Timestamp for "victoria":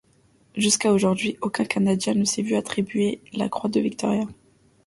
3.79-4.25